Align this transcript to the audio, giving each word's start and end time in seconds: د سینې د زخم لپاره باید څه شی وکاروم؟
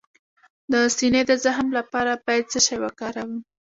د 0.71 0.73
سینې 0.97 1.21
د 1.29 1.31
زخم 1.43 1.67
لپاره 1.77 2.11
باید 2.25 2.45
څه 2.51 2.59
شی 2.65 2.77
وکاروم؟ 2.83 3.31